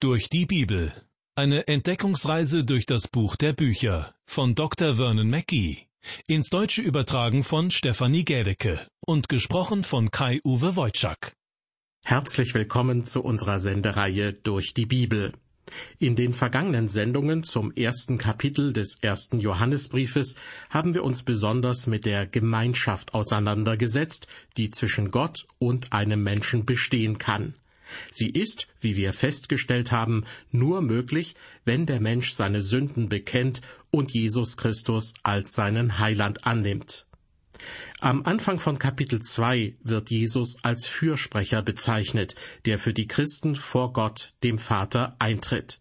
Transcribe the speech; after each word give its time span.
Durch 0.00 0.28
die 0.28 0.46
Bibel. 0.46 0.92
Eine 1.34 1.66
Entdeckungsreise 1.66 2.62
durch 2.62 2.86
das 2.86 3.08
Buch 3.08 3.34
der 3.34 3.52
Bücher 3.52 4.14
von 4.26 4.54
Dr. 4.54 4.94
Vernon 4.94 5.28
Mackey. 5.28 5.88
Ins 6.28 6.50
Deutsche 6.50 6.82
übertragen 6.82 7.42
von 7.42 7.72
Stefanie 7.72 8.24
Gädecke 8.24 8.86
und 9.04 9.28
gesprochen 9.28 9.82
von 9.82 10.12
Kai-Uwe 10.12 10.76
Wojczak. 10.76 11.32
Herzlich 12.04 12.54
willkommen 12.54 13.06
zu 13.06 13.24
unserer 13.24 13.58
Sendereihe 13.58 14.32
Durch 14.34 14.72
die 14.72 14.86
Bibel. 14.86 15.32
In 15.98 16.14
den 16.14 16.32
vergangenen 16.32 16.88
Sendungen 16.88 17.42
zum 17.42 17.72
ersten 17.72 18.18
Kapitel 18.18 18.72
des 18.72 18.98
ersten 19.02 19.40
Johannesbriefes 19.40 20.36
haben 20.70 20.94
wir 20.94 21.02
uns 21.02 21.24
besonders 21.24 21.88
mit 21.88 22.06
der 22.06 22.28
Gemeinschaft 22.28 23.14
auseinandergesetzt, 23.14 24.28
die 24.58 24.70
zwischen 24.70 25.10
Gott 25.10 25.44
und 25.58 25.92
einem 25.92 26.22
Menschen 26.22 26.64
bestehen 26.64 27.18
kann. 27.18 27.56
Sie 28.10 28.28
ist, 28.28 28.68
wie 28.80 28.96
wir 28.96 29.12
festgestellt 29.12 29.92
haben, 29.92 30.24
nur 30.50 30.82
möglich, 30.82 31.34
wenn 31.64 31.86
der 31.86 32.00
Mensch 32.00 32.32
seine 32.32 32.62
Sünden 32.62 33.08
bekennt 33.08 33.60
und 33.90 34.12
Jesus 34.12 34.56
Christus 34.56 35.14
als 35.22 35.52
seinen 35.52 35.98
Heiland 35.98 36.46
annimmt. 36.46 37.06
Am 38.00 38.24
Anfang 38.24 38.60
von 38.60 38.78
Kapitel 38.78 39.20
2 39.20 39.76
wird 39.82 40.10
Jesus 40.10 40.56
als 40.62 40.86
Fürsprecher 40.86 41.62
bezeichnet, 41.62 42.36
der 42.64 42.78
für 42.78 42.94
die 42.94 43.08
Christen 43.08 43.56
vor 43.56 43.92
Gott, 43.92 44.34
dem 44.44 44.58
Vater, 44.58 45.16
eintritt. 45.18 45.80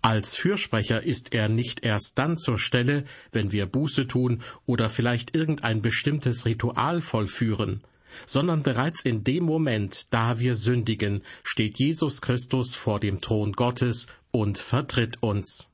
Als 0.00 0.36
Fürsprecher 0.36 1.02
ist 1.02 1.34
er 1.34 1.48
nicht 1.48 1.84
erst 1.84 2.18
dann 2.18 2.38
zur 2.38 2.58
Stelle, 2.58 3.04
wenn 3.32 3.52
wir 3.52 3.66
Buße 3.66 4.06
tun 4.06 4.42
oder 4.64 4.88
vielleicht 4.88 5.34
irgendein 5.36 5.82
bestimmtes 5.82 6.46
Ritual 6.46 7.02
vollführen 7.02 7.82
sondern 8.26 8.62
bereits 8.62 9.04
in 9.04 9.24
dem 9.24 9.44
Moment, 9.44 10.12
da 10.12 10.38
wir 10.38 10.56
sündigen, 10.56 11.22
steht 11.42 11.78
Jesus 11.78 12.20
Christus 12.20 12.74
vor 12.74 13.00
dem 13.00 13.20
Thron 13.20 13.52
Gottes 13.52 14.06
und 14.30 14.58
vertritt 14.58 15.22
uns. 15.22 15.70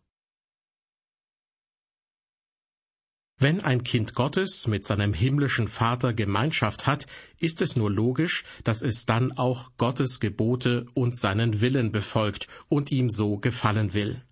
Wenn 3.42 3.62
ein 3.62 3.84
Kind 3.84 4.14
Gottes 4.14 4.66
mit 4.66 4.84
seinem 4.84 5.14
himmlischen 5.14 5.66
Vater 5.66 6.12
Gemeinschaft 6.12 6.86
hat, 6.86 7.06
ist 7.38 7.62
es 7.62 7.74
nur 7.74 7.90
logisch, 7.90 8.44
dass 8.64 8.82
es 8.82 9.06
dann 9.06 9.32
auch 9.32 9.70
Gottes 9.78 10.20
Gebote 10.20 10.84
und 10.92 11.16
seinen 11.16 11.62
Willen 11.62 11.90
befolgt 11.90 12.48
und 12.68 12.92
ihm 12.92 13.08
so 13.08 13.38
gefallen 13.38 13.94
will. 13.94 14.22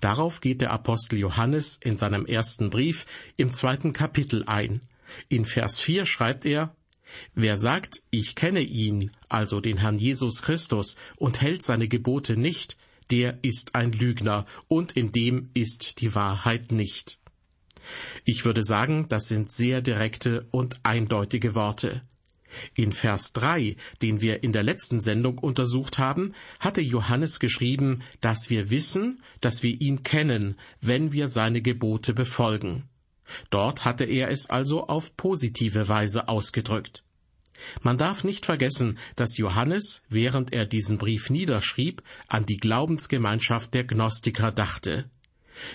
Darauf 0.00 0.40
geht 0.40 0.60
der 0.60 0.72
Apostel 0.72 1.20
Johannes 1.20 1.78
in 1.80 1.96
seinem 1.96 2.26
ersten 2.26 2.68
Brief 2.68 3.06
im 3.36 3.52
zweiten 3.52 3.92
Kapitel 3.92 4.42
ein. 4.44 4.80
In 5.28 5.44
Vers 5.44 5.78
4 5.78 6.04
schreibt 6.04 6.44
er, 6.44 6.74
Wer 7.34 7.58
sagt, 7.58 8.02
ich 8.10 8.34
kenne 8.34 8.62
ihn, 8.62 9.10
also 9.28 9.60
den 9.60 9.78
Herrn 9.78 9.98
Jesus 9.98 10.42
Christus, 10.42 10.96
und 11.16 11.40
hält 11.40 11.62
seine 11.62 11.88
Gebote 11.88 12.36
nicht, 12.36 12.76
der 13.10 13.38
ist 13.42 13.74
ein 13.74 13.92
Lügner, 13.92 14.46
und 14.68 14.92
in 14.92 15.12
dem 15.12 15.50
ist 15.54 16.00
die 16.00 16.14
Wahrheit 16.14 16.72
nicht. 16.72 17.18
Ich 18.24 18.44
würde 18.44 18.64
sagen, 18.64 19.08
das 19.08 19.26
sind 19.26 19.50
sehr 19.50 19.80
direkte 19.80 20.46
und 20.50 20.76
eindeutige 20.84 21.54
Worte. 21.54 22.02
In 22.74 22.92
Vers 22.92 23.32
3, 23.32 23.76
den 24.02 24.20
wir 24.20 24.42
in 24.42 24.52
der 24.52 24.62
letzten 24.62 25.00
Sendung 25.00 25.38
untersucht 25.38 25.98
haben, 25.98 26.34
hatte 26.60 26.82
Johannes 26.82 27.40
geschrieben, 27.40 28.02
dass 28.20 28.50
wir 28.50 28.70
wissen, 28.70 29.22
dass 29.40 29.62
wir 29.62 29.80
ihn 29.80 30.02
kennen, 30.02 30.56
wenn 30.80 31.12
wir 31.12 31.28
seine 31.28 31.62
Gebote 31.62 32.12
befolgen. 32.12 32.84
Dort 33.50 33.84
hatte 33.84 34.04
er 34.04 34.30
es 34.30 34.48
also 34.50 34.88
auf 34.88 35.16
positive 35.16 35.88
Weise 35.88 36.28
ausgedrückt. 36.28 37.04
Man 37.82 37.98
darf 37.98 38.24
nicht 38.24 38.46
vergessen, 38.46 38.98
dass 39.16 39.36
Johannes, 39.36 40.02
während 40.08 40.52
er 40.52 40.66
diesen 40.66 40.98
Brief 40.98 41.30
niederschrieb, 41.30 42.02
an 42.28 42.46
die 42.46 42.56
Glaubensgemeinschaft 42.56 43.74
der 43.74 43.84
Gnostiker 43.84 44.52
dachte. 44.52 45.10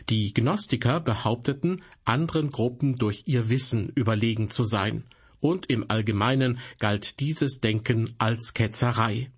Die 0.10 0.34
Gnostiker 0.34 1.00
behaupteten, 1.00 1.84
anderen 2.04 2.50
Gruppen 2.50 2.96
durch 2.96 3.24
ihr 3.26 3.50
Wissen 3.50 3.90
überlegen 3.90 4.50
zu 4.50 4.64
sein, 4.64 5.04
und 5.40 5.70
im 5.70 5.90
Allgemeinen 5.90 6.60
galt 6.80 7.20
dieses 7.20 7.60
Denken 7.60 8.16
als 8.18 8.54
Ketzerei. 8.54 9.30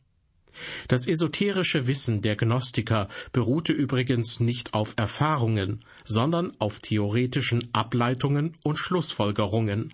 Das 0.88 1.08
esoterische 1.08 1.88
Wissen 1.88 2.22
der 2.22 2.36
Gnostiker 2.36 3.08
beruhte 3.32 3.74
übrigens 3.74 4.40
nicht 4.40 4.74
auf 4.74 4.94
Erfahrungen, 4.98 5.84
sondern 6.06 6.54
auf 6.60 6.80
theoretischen 6.80 7.70
Ableitungen 7.74 8.56
und 8.64 8.78
Schlussfolgerungen. 8.78 9.94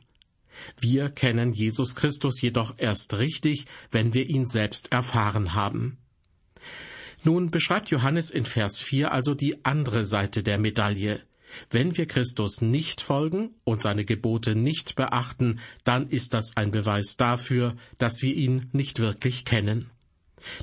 Wir 0.80 1.10
kennen 1.10 1.54
Jesus 1.54 1.96
Christus 1.96 2.42
jedoch 2.42 2.76
erst 2.78 3.16
richtig, 3.16 3.66
wenn 3.92 4.14
wir 4.14 4.30
ihn 4.30 4.46
selbst 4.46 4.92
erfahren 4.92 5.54
haben. 5.54 5.98
Nun 7.24 7.50
beschreibt 7.50 7.90
Johannes 7.90 8.30
in 8.30 8.46
Vers 8.46 8.80
4 8.80 9.12
also 9.12 9.34
die 9.34 9.66
andere 9.66 10.06
Seite 10.06 10.44
der 10.44 10.60
Medaille. 10.60 11.22
Wenn 11.70 11.98
wir 11.98 12.06
Christus 12.06 12.62
nicht 12.62 13.02
folgen 13.02 13.56
und 13.64 13.82
seine 13.82 14.06
Gebote 14.06 14.56
nicht 14.56 14.96
beachten, 14.96 15.60
dann 15.84 16.10
ist 16.10 16.34
das 16.34 16.56
ein 16.56 16.72
Beweis 16.72 17.16
dafür, 17.18 17.76
dass 17.98 18.22
wir 18.22 18.36
ihn 18.36 18.70
nicht 18.74 19.00
wirklich 19.00 19.46
kennen. 19.46 19.90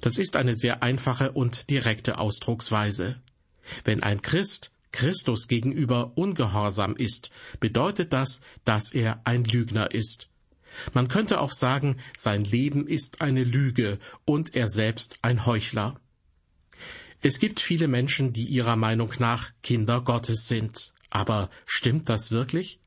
Das 0.01 0.19
ist 0.19 0.37
eine 0.37 0.55
sehr 0.55 0.83
einfache 0.83 1.33
und 1.33 1.71
direkte 1.71 2.19
Ausdrucksweise. 2.19 3.21
Wenn 3.85 4.03
ein 4.03 4.23
Christ 4.23 4.73
Christus 4.93 5.49
gegenüber 5.49 6.13
ungehorsam 6.17 6.95
ist, 6.95 7.31
bedeutet 7.59 8.13
das, 8.13 8.43
dass 8.65 8.93
er 8.93 9.23
ein 9.25 9.45
Lügner 9.45 9.91
ist. 9.91 10.29
Man 10.93 11.09
könnte 11.09 11.41
auch 11.41 11.53
sagen, 11.53 11.97
sein 12.15 12.45
Leben 12.45 12.87
ist 12.87 13.21
eine 13.21 13.45
Lüge 13.45 13.99
und 14.25 14.55
er 14.55 14.69
selbst 14.69 15.19
ein 15.23 15.45
Heuchler. 15.45 16.01
Es 17.21 17.39
gibt 17.39 17.61
viele 17.61 17.89
Menschen, 17.89 18.33
die 18.33 18.45
ihrer 18.45 18.77
Meinung 18.77 19.13
nach 19.19 19.51
Kinder 19.63 20.01
Gottes 20.01 20.49
sind. 20.49 20.93
Aber 21.11 21.51
stimmt 21.67 22.09
das 22.09 22.31
wirklich? 22.31 22.81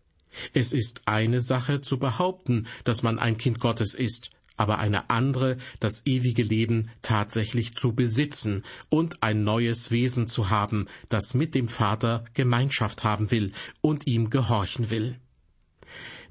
Es 0.54 0.74
ist 0.74 1.04
eine 1.06 1.42
Sache 1.42 1.82
zu 1.82 1.98
behaupten, 1.98 2.68
dass 2.84 3.04
man 3.04 3.20
ein 3.20 3.38
Kind 3.38 3.60
Gottes 3.60 3.94
ist, 3.94 4.32
aber 4.58 4.80
eine 4.80 5.10
andere, 5.10 5.58
das 5.80 6.06
ewige 6.06 6.44
Leben 6.44 6.90
tatsächlich 7.02 7.76
zu 7.76 7.94
besitzen 7.94 8.64
und 8.90 9.22
ein 9.24 9.44
neues 9.44 9.92
Wesen 9.92 10.28
zu 10.28 10.50
haben, 10.50 10.88
das 11.10 11.34
mit 11.34 11.56
dem 11.56 11.68
Vater 11.68 12.26
Gemeinschaft 12.34 13.04
haben 13.04 13.32
will 13.32 13.52
und 13.82 14.08
ihm 14.08 14.30
gehorchen 14.30 14.90
will. 14.90 15.18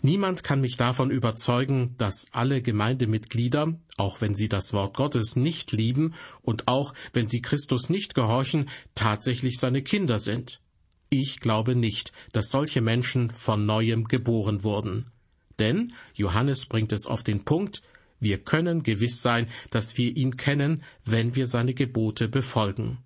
Niemand 0.04 0.44
kann 0.44 0.60
mich 0.60 0.76
davon 0.76 1.10
überzeugen, 1.10 1.94
dass 1.96 2.26
alle 2.32 2.60
Gemeindemitglieder, 2.60 3.72
auch 3.96 4.20
wenn 4.20 4.34
sie 4.34 4.50
das 4.50 4.74
Wort 4.74 4.94
Gottes 4.94 5.34
nicht 5.34 5.72
lieben 5.72 6.12
und 6.42 6.68
auch 6.68 6.92
wenn 7.14 7.26
sie 7.26 7.40
Christus 7.40 7.88
nicht 7.88 8.14
gehorchen, 8.14 8.68
tatsächlich 8.94 9.58
seine 9.58 9.80
Kinder 9.80 10.18
sind. 10.18 10.60
Ich 11.08 11.40
glaube 11.40 11.74
nicht, 11.74 12.12
dass 12.32 12.50
solche 12.50 12.82
Menschen 12.82 13.30
von 13.30 13.64
neuem 13.64 14.04
geboren 14.04 14.62
wurden. 14.62 15.10
Denn 15.58 15.94
Johannes 16.12 16.66
bringt 16.66 16.92
es 16.92 17.06
auf 17.06 17.22
den 17.22 17.44
Punkt, 17.44 17.80
wir 18.20 18.38
können 18.38 18.82
gewiss 18.82 19.22
sein, 19.22 19.48
dass 19.70 19.96
wir 19.96 20.16
ihn 20.16 20.36
kennen, 20.36 20.82
wenn 21.04 21.34
wir 21.34 21.46
seine 21.46 21.74
Gebote 21.74 22.28
befolgen. 22.28 22.98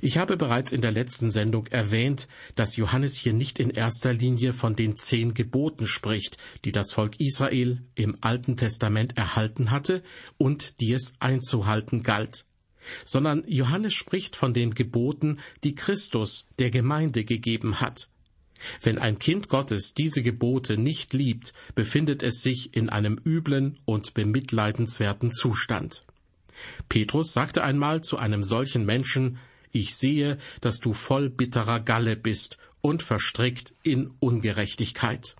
Ich 0.00 0.18
habe 0.18 0.36
bereits 0.36 0.72
in 0.72 0.82
der 0.82 0.92
letzten 0.92 1.30
Sendung 1.30 1.66
erwähnt, 1.66 2.28
dass 2.54 2.76
Johannes 2.76 3.16
hier 3.16 3.32
nicht 3.32 3.58
in 3.58 3.70
erster 3.70 4.12
Linie 4.12 4.52
von 4.52 4.74
den 4.74 4.96
zehn 4.96 5.34
Geboten 5.34 5.86
spricht, 5.86 6.38
die 6.64 6.72
das 6.72 6.92
Volk 6.92 7.18
Israel 7.18 7.82
im 7.94 8.16
Alten 8.20 8.56
Testament 8.56 9.16
erhalten 9.16 9.70
hatte 9.70 10.02
und 10.38 10.80
die 10.80 10.92
es 10.92 11.14
einzuhalten 11.18 12.02
galt, 12.02 12.46
sondern 13.04 13.44
Johannes 13.46 13.94
spricht 13.94 14.36
von 14.36 14.54
den 14.54 14.74
Geboten, 14.74 15.38
die 15.64 15.74
Christus 15.74 16.48
der 16.58 16.70
Gemeinde 16.70 17.24
gegeben 17.24 17.80
hat, 17.80 18.10
wenn 18.82 18.98
ein 18.98 19.18
Kind 19.18 19.48
Gottes 19.48 19.94
diese 19.94 20.22
Gebote 20.22 20.76
nicht 20.76 21.12
liebt, 21.12 21.52
befindet 21.74 22.22
es 22.22 22.42
sich 22.42 22.74
in 22.74 22.88
einem 22.88 23.20
üblen 23.24 23.78
und 23.84 24.14
bemitleidenswerten 24.14 25.32
Zustand. 25.32 26.04
Petrus 26.88 27.32
sagte 27.32 27.62
einmal 27.62 28.02
zu 28.02 28.16
einem 28.16 28.44
solchen 28.44 28.84
Menschen, 28.84 29.38
ich 29.72 29.96
sehe, 29.96 30.38
dass 30.60 30.78
du 30.78 30.92
voll 30.92 31.30
bitterer 31.30 31.80
Galle 31.80 32.16
bist 32.16 32.58
und 32.80 33.02
verstrickt 33.02 33.74
in 33.82 34.12
Ungerechtigkeit. 34.20 35.34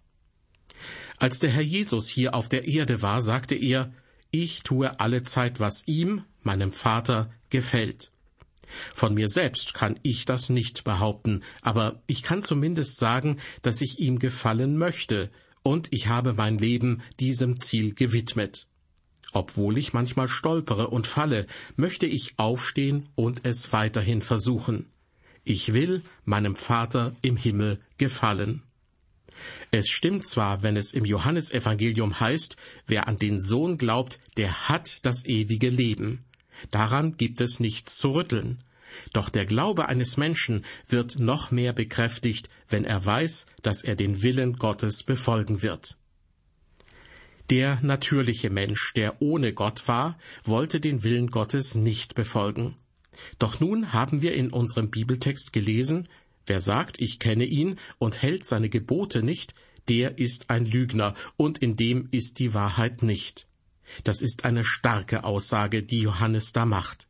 Als 1.18 1.38
der 1.38 1.50
Herr 1.50 1.62
Jesus 1.62 2.08
hier 2.08 2.34
auf 2.34 2.48
der 2.48 2.66
Erde 2.66 3.00
war, 3.02 3.22
sagte 3.22 3.54
er, 3.54 3.92
ich 4.30 4.64
tue 4.64 4.98
alle 4.98 5.22
Zeit, 5.22 5.60
was 5.60 5.86
ihm, 5.86 6.24
meinem 6.42 6.72
Vater, 6.72 7.30
gefällt. 7.50 8.10
Von 8.94 9.14
mir 9.14 9.28
selbst 9.28 9.74
kann 9.74 9.98
ich 10.02 10.24
das 10.24 10.48
nicht 10.50 10.84
behaupten, 10.84 11.42
aber 11.62 12.02
ich 12.06 12.22
kann 12.22 12.42
zumindest 12.42 12.98
sagen, 12.98 13.38
dass 13.62 13.80
ich 13.80 13.98
ihm 13.98 14.18
gefallen 14.18 14.76
möchte, 14.76 15.30
und 15.62 15.88
ich 15.92 16.08
habe 16.08 16.34
mein 16.34 16.58
Leben 16.58 17.02
diesem 17.18 17.58
Ziel 17.58 17.94
gewidmet. 17.94 18.66
Obwohl 19.32 19.78
ich 19.78 19.92
manchmal 19.92 20.28
stolpere 20.28 20.88
und 20.88 21.06
falle, 21.06 21.46
möchte 21.76 22.06
ich 22.06 22.34
aufstehen 22.36 23.08
und 23.16 23.40
es 23.44 23.72
weiterhin 23.72 24.22
versuchen. 24.22 24.86
Ich 25.42 25.72
will 25.72 26.02
meinem 26.24 26.54
Vater 26.54 27.16
im 27.22 27.36
Himmel 27.36 27.80
gefallen. 27.98 28.62
Es 29.72 29.88
stimmt 29.88 30.26
zwar, 30.26 30.62
wenn 30.62 30.76
es 30.76 30.92
im 30.92 31.04
Johannesevangelium 31.04 32.20
heißt, 32.20 32.56
wer 32.86 33.08
an 33.08 33.18
den 33.18 33.40
Sohn 33.40 33.76
glaubt, 33.76 34.20
der 34.36 34.68
hat 34.68 35.04
das 35.04 35.24
ewige 35.24 35.68
Leben. 35.68 36.23
Daran 36.70 37.16
gibt 37.16 37.40
es 37.40 37.60
nichts 37.60 37.96
zu 37.96 38.12
rütteln. 38.12 38.62
Doch 39.12 39.28
der 39.28 39.46
Glaube 39.46 39.88
eines 39.88 40.16
Menschen 40.16 40.64
wird 40.86 41.18
noch 41.18 41.50
mehr 41.50 41.72
bekräftigt, 41.72 42.48
wenn 42.68 42.84
er 42.84 43.04
weiß, 43.04 43.46
dass 43.62 43.82
er 43.82 43.96
den 43.96 44.22
Willen 44.22 44.54
Gottes 44.54 45.02
befolgen 45.02 45.62
wird. 45.62 45.96
Der 47.50 47.78
natürliche 47.82 48.50
Mensch, 48.50 48.94
der 48.94 49.20
ohne 49.20 49.52
Gott 49.52 49.86
war, 49.86 50.18
wollte 50.44 50.80
den 50.80 51.02
Willen 51.02 51.30
Gottes 51.30 51.74
nicht 51.74 52.14
befolgen. 52.14 52.76
Doch 53.38 53.60
nun 53.60 53.92
haben 53.92 54.22
wir 54.22 54.34
in 54.34 54.50
unserem 54.50 54.90
Bibeltext 54.90 55.52
gelesen, 55.52 56.08
wer 56.46 56.60
sagt, 56.60 57.00
ich 57.00 57.18
kenne 57.18 57.44
ihn 57.44 57.78
und 57.98 58.22
hält 58.22 58.44
seine 58.44 58.70
Gebote 58.70 59.22
nicht, 59.22 59.54
der 59.88 60.18
ist 60.18 60.50
ein 60.50 60.64
Lügner, 60.64 61.14
und 61.36 61.58
in 61.58 61.76
dem 61.76 62.08
ist 62.10 62.38
die 62.38 62.54
Wahrheit 62.54 63.02
nicht. 63.02 63.46
Das 64.04 64.22
ist 64.22 64.44
eine 64.44 64.64
starke 64.64 65.24
Aussage, 65.24 65.82
die 65.82 66.00
Johannes 66.00 66.52
da 66.52 66.66
macht. 66.66 67.06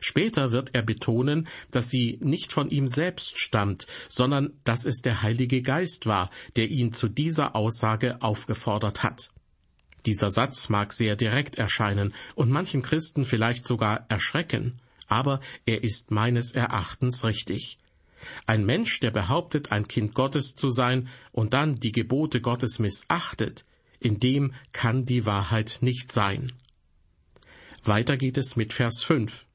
Später 0.00 0.52
wird 0.52 0.74
er 0.74 0.82
betonen, 0.82 1.48
dass 1.70 1.90
sie 1.90 2.18
nicht 2.22 2.52
von 2.52 2.70
ihm 2.70 2.86
selbst 2.86 3.38
stammt, 3.38 3.86
sondern 4.08 4.52
dass 4.64 4.84
es 4.84 5.02
der 5.02 5.22
Heilige 5.22 5.62
Geist 5.62 6.06
war, 6.06 6.30
der 6.56 6.70
ihn 6.70 6.92
zu 6.92 7.08
dieser 7.08 7.56
Aussage 7.56 8.22
aufgefordert 8.22 9.02
hat. 9.02 9.30
Dieser 10.06 10.30
Satz 10.30 10.68
mag 10.68 10.92
sehr 10.92 11.16
direkt 11.16 11.56
erscheinen 11.56 12.14
und 12.34 12.50
manchen 12.50 12.82
Christen 12.82 13.24
vielleicht 13.24 13.66
sogar 13.66 14.06
erschrecken, 14.08 14.80
aber 15.06 15.40
er 15.66 15.84
ist 15.84 16.10
meines 16.10 16.52
Erachtens 16.52 17.24
richtig. 17.24 17.78
Ein 18.46 18.64
Mensch, 18.64 19.00
der 19.00 19.10
behauptet, 19.10 19.72
ein 19.72 19.86
Kind 19.88 20.14
Gottes 20.14 20.54
zu 20.54 20.70
sein 20.70 21.08
und 21.32 21.52
dann 21.52 21.76
die 21.76 21.92
Gebote 21.92 22.40
Gottes 22.40 22.78
missachtet, 22.78 23.64
in 24.02 24.20
dem 24.20 24.54
kann 24.72 25.04
die 25.04 25.26
Wahrheit 25.26 25.78
nicht 25.80 26.12
sein. 26.12 26.52
Weiter 27.84 28.16
geht 28.16 28.38
es 28.38 28.56
mit 28.56 28.72
Vers 28.72 29.02
5. 29.02 29.46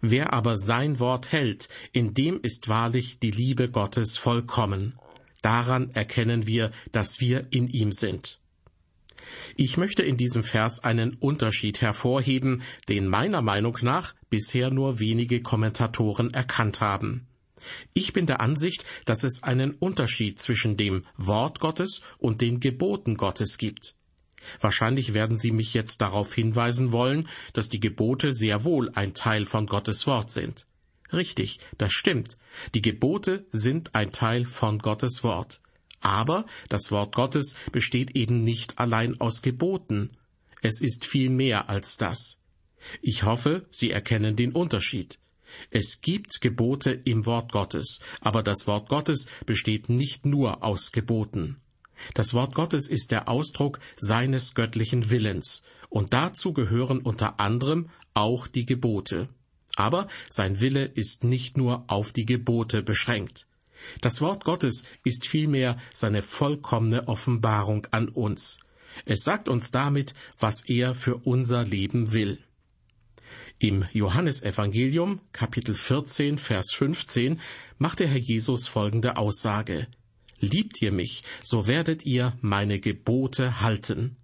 Wer 0.00 0.32
aber 0.32 0.58
sein 0.58 1.00
Wort 1.00 1.32
hält, 1.32 1.68
in 1.92 2.14
dem 2.14 2.40
ist 2.40 2.68
wahrlich 2.68 3.18
die 3.18 3.30
Liebe 3.30 3.70
Gottes 3.70 4.16
vollkommen. 4.16 4.98
Daran 5.42 5.90
erkennen 5.90 6.46
wir, 6.46 6.70
dass 6.92 7.20
wir 7.20 7.46
in 7.50 7.68
ihm 7.68 7.92
sind. 7.92 8.38
Ich 9.56 9.76
möchte 9.76 10.02
in 10.02 10.16
diesem 10.16 10.44
Vers 10.44 10.82
einen 10.84 11.14
Unterschied 11.14 11.80
hervorheben, 11.80 12.62
den 12.88 13.08
meiner 13.08 13.42
Meinung 13.42 13.78
nach 13.82 14.14
bisher 14.30 14.70
nur 14.70 15.00
wenige 15.00 15.42
Kommentatoren 15.42 16.32
erkannt 16.32 16.80
haben. 16.80 17.26
Ich 17.92 18.12
bin 18.12 18.26
der 18.26 18.40
Ansicht, 18.40 18.84
dass 19.04 19.24
es 19.24 19.42
einen 19.42 19.72
Unterschied 19.72 20.40
zwischen 20.40 20.76
dem 20.76 21.04
Wort 21.16 21.60
Gottes 21.60 22.00
und 22.18 22.40
den 22.40 22.60
Geboten 22.60 23.16
Gottes 23.16 23.58
gibt. 23.58 23.94
Wahrscheinlich 24.60 25.14
werden 25.14 25.36
Sie 25.36 25.50
mich 25.50 25.74
jetzt 25.74 26.00
darauf 26.00 26.34
hinweisen 26.34 26.92
wollen, 26.92 27.28
dass 27.52 27.68
die 27.68 27.80
Gebote 27.80 28.34
sehr 28.34 28.64
wohl 28.64 28.90
ein 28.94 29.14
Teil 29.14 29.46
von 29.46 29.66
Gottes 29.66 30.06
Wort 30.06 30.30
sind. 30.30 30.66
Richtig, 31.12 31.60
das 31.78 31.92
stimmt. 31.92 32.36
Die 32.74 32.82
Gebote 32.82 33.46
sind 33.52 33.94
ein 33.94 34.12
Teil 34.12 34.44
von 34.44 34.78
Gottes 34.78 35.22
Wort. 35.22 35.60
Aber 36.00 36.44
das 36.68 36.90
Wort 36.90 37.14
Gottes 37.14 37.54
besteht 37.72 38.14
eben 38.14 38.42
nicht 38.42 38.78
allein 38.78 39.20
aus 39.20 39.40
Geboten. 39.40 40.10
Es 40.60 40.80
ist 40.80 41.06
viel 41.06 41.30
mehr 41.30 41.70
als 41.70 41.96
das. 41.96 42.36
Ich 43.00 43.22
hoffe, 43.22 43.66
Sie 43.70 43.90
erkennen 43.90 44.36
den 44.36 44.52
Unterschied. 44.52 45.18
Es 45.70 46.00
gibt 46.00 46.40
Gebote 46.40 46.92
im 46.92 47.26
Wort 47.26 47.52
Gottes, 47.52 48.00
aber 48.20 48.42
das 48.42 48.66
Wort 48.66 48.88
Gottes 48.88 49.26
besteht 49.46 49.88
nicht 49.88 50.26
nur 50.26 50.62
aus 50.62 50.92
Geboten. 50.92 51.56
Das 52.14 52.34
Wort 52.34 52.54
Gottes 52.54 52.88
ist 52.88 53.10
der 53.12 53.28
Ausdruck 53.28 53.78
seines 53.96 54.54
göttlichen 54.54 55.10
Willens, 55.10 55.62
und 55.88 56.12
dazu 56.12 56.52
gehören 56.52 56.98
unter 57.00 57.38
anderem 57.40 57.88
auch 58.14 58.46
die 58.46 58.66
Gebote. 58.66 59.28
Aber 59.76 60.08
sein 60.30 60.60
Wille 60.60 60.84
ist 60.84 61.24
nicht 61.24 61.56
nur 61.56 61.84
auf 61.88 62.12
die 62.12 62.26
Gebote 62.26 62.82
beschränkt. 62.82 63.46
Das 64.00 64.20
Wort 64.20 64.44
Gottes 64.44 64.84
ist 65.04 65.26
vielmehr 65.26 65.78
seine 65.92 66.22
vollkommene 66.22 67.08
Offenbarung 67.08 67.86
an 67.90 68.08
uns. 68.08 68.58
Es 69.04 69.24
sagt 69.24 69.48
uns 69.48 69.70
damit, 69.70 70.14
was 70.38 70.64
er 70.64 70.94
für 70.94 71.16
unser 71.16 71.64
Leben 71.64 72.12
will. 72.12 72.38
Im 73.58 73.84
Johannesevangelium, 73.92 75.20
Kapitel 75.32 75.74
14, 75.74 76.38
Vers 76.38 76.72
15, 76.72 77.40
macht 77.78 78.00
der 78.00 78.08
Herr 78.08 78.18
Jesus 78.18 78.66
folgende 78.66 79.16
Aussage. 79.16 79.86
Liebt 80.40 80.82
ihr 80.82 80.90
mich, 80.90 81.22
so 81.42 81.66
werdet 81.66 82.04
ihr 82.04 82.36
meine 82.40 82.80
Gebote 82.80 83.60
halten. 83.60 84.16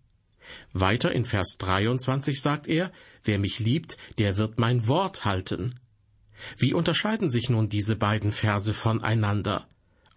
Weiter 0.72 1.12
in 1.12 1.24
Vers 1.24 1.56
23 1.58 2.40
sagt 2.40 2.66
er, 2.66 2.90
wer 3.22 3.38
mich 3.38 3.60
liebt, 3.60 3.96
der 4.18 4.36
wird 4.36 4.58
mein 4.58 4.88
Wort 4.88 5.24
halten. 5.24 5.78
Wie 6.58 6.74
unterscheiden 6.74 7.30
sich 7.30 7.48
nun 7.50 7.68
diese 7.68 7.96
beiden 7.96 8.32
Verse 8.32 8.74
voneinander? 8.74 9.68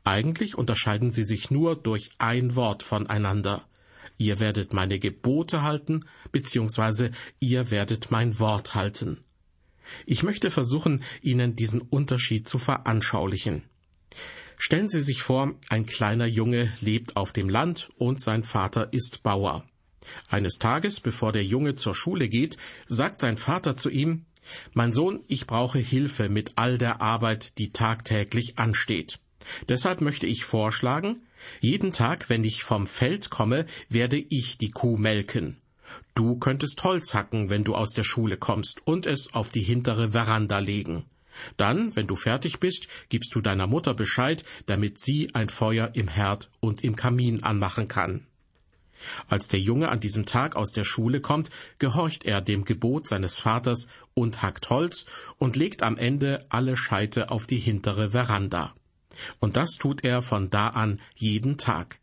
Eigentlich 0.04 0.57
unterscheiden 0.57 1.12
sie 1.12 1.24
sich 1.24 1.51
nur 1.51 1.75
durch 1.75 2.09
ein 2.18 2.56
Wort 2.56 2.81
voneinander. 2.81 3.63
Ihr 4.18 4.39
werdet 4.39 4.74
meine 4.74 5.00
Gebote 5.00 5.63
halten, 5.63 6.06
beziehungsweise 6.31 7.12
ihr 7.39 7.71
werdet 7.71 8.12
mein 8.12 8.39
Wort 8.39 8.75
halten. 8.75 9.24
Ich 10.06 10.24
möchte 10.24 10.50
versuchen, 10.50 11.04
Ihnen 11.21 11.56
diesen 11.56 11.81
Unterschied 11.81 12.48
zu 12.48 12.57
veranschaulichen. 12.57 13.63
Stellen 14.57 14.88
Sie 14.88 15.01
sich 15.01 15.21
vor, 15.21 15.54
ein 15.69 15.86
kleiner 15.86 16.25
Junge 16.25 16.71
lebt 16.80 17.18
auf 17.18 17.33
dem 17.33 17.50
Land 17.50 17.89
und 17.98 18.21
sein 18.21 18.44
Vater 18.44 18.94
ist 18.94 19.24
Bauer. 19.24 19.65
Eines 20.30 20.57
Tages, 20.57 21.00
bevor 21.00 21.31
der 21.31 21.44
Junge 21.44 21.75
zur 21.75 21.95
Schule 21.95 22.30
geht, 22.30 22.57
sagt 22.86 23.19
sein 23.19 23.38
Vater 23.38 23.77
zu 23.77 23.89
ihm 23.89 24.25
Mein 24.74 24.92
Sohn, 24.92 25.24
ich 25.27 25.48
brauche 25.48 25.80
Hilfe 25.80 26.30
mit 26.30 26.54
all 26.56 26.77
der 26.77 27.01
Arbeit, 27.01 27.57
die 27.57 27.71
tagtäglich 27.71 28.57
ansteht. 28.59 29.19
Deshalb 29.69 30.01
möchte 30.01 30.27
ich 30.27 30.45
vorschlagen, 30.45 31.21
jeden 31.62 31.92
Tag, 31.92 32.30
wenn 32.30 32.44
ich 32.44 32.63
vom 32.63 32.88
Feld 32.88 33.30
komme, 33.30 33.66
werde 33.90 34.18
ich 34.18 34.57
die 34.57 34.72
Kuh 34.72 34.98
melken. 34.98 35.57
Du 36.16 36.38
könntest 36.38 36.84
Holz 36.84 37.13
hacken, 37.13 37.50
wenn 37.50 37.63
du 37.63 37.75
aus 37.75 37.92
der 37.94 38.04
Schule 38.04 38.38
kommst, 38.38 38.86
und 38.86 39.06
es 39.06 39.34
auf 39.34 39.50
die 39.50 39.62
hintere 39.62 40.12
Veranda 40.12 40.60
legen. 40.60 41.06
Dann, 41.57 41.95
wenn 41.95 42.07
du 42.07 42.16
fertig 42.16 42.60
bist, 42.60 42.88
gibst 43.10 43.34
du 43.36 43.42
deiner 43.42 43.68
Mutter 43.68 43.94
Bescheid, 43.94 44.44
damit 44.66 45.00
sie 45.00 45.34
ein 45.34 45.50
Feuer 45.50 45.92
im 45.94 46.07
Herd 46.07 46.51
und 46.60 46.84
im 46.84 46.95
Kamin 46.95 47.44
anmachen 47.44 47.88
kann. 47.88 48.28
Als 49.28 49.48
der 49.48 49.60
Junge 49.60 49.90
an 49.90 50.00
diesem 50.00 50.25
Tag 50.25 50.56
aus 50.56 50.72
der 50.72 50.86
Schule 50.86 51.19
kommt, 51.19 51.50
gehorcht 51.78 52.24
er 52.24 52.42
dem 52.42 52.63
Gebot 52.63 53.07
seines 53.07 53.40
Vaters 53.40 53.88
und 54.13 54.42
hackt 54.42 54.69
Holz 54.69 55.06
und 55.38 55.57
legt 55.57 55.84
am 55.84 55.98
Ende 55.98 56.45
alle 56.50 56.78
Scheite 56.78 57.30
auf 57.30 57.48
die 57.48 57.57
hintere 57.57 58.12
Veranda. 58.12 58.73
Und 59.40 59.58
das 59.58 59.72
tut 59.72 60.04
er 60.04 60.22
von 60.22 60.50
da 60.50 60.70
an 60.70 61.00
jeden 61.16 61.58
Tag. 61.58 62.00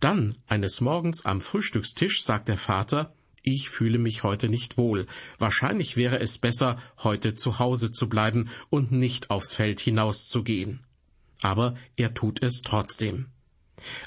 Dann, 0.00 0.36
eines 0.46 0.80
Morgens 0.80 1.24
am 1.24 1.40
Frühstückstisch, 1.40 2.22
sagt 2.22 2.48
der 2.48 2.58
Vater, 2.58 3.14
ich 3.42 3.70
fühle 3.70 3.98
mich 3.98 4.24
heute 4.24 4.48
nicht 4.48 4.76
wohl. 4.76 5.06
Wahrscheinlich 5.38 5.96
wäre 5.96 6.18
es 6.18 6.38
besser, 6.38 6.78
heute 7.04 7.34
zu 7.34 7.58
Hause 7.58 7.92
zu 7.92 8.08
bleiben 8.08 8.50
und 8.70 8.90
nicht 8.90 9.30
aufs 9.30 9.54
Feld 9.54 9.80
hinauszugehen. 9.80 10.80
Aber 11.42 11.76
er 11.96 12.12
tut 12.12 12.42
es 12.42 12.62
trotzdem. 12.62 13.26